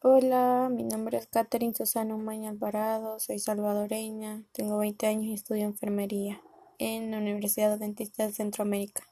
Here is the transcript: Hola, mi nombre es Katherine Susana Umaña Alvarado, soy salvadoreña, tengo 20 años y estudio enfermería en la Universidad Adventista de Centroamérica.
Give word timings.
Hola, 0.00 0.68
mi 0.70 0.84
nombre 0.84 1.18
es 1.18 1.26
Katherine 1.26 1.74
Susana 1.74 2.14
Umaña 2.14 2.50
Alvarado, 2.50 3.18
soy 3.18 3.40
salvadoreña, 3.40 4.44
tengo 4.52 4.78
20 4.78 5.08
años 5.08 5.24
y 5.24 5.32
estudio 5.32 5.64
enfermería 5.64 6.40
en 6.78 7.10
la 7.10 7.18
Universidad 7.18 7.72
Adventista 7.72 8.24
de 8.24 8.32
Centroamérica. 8.32 9.02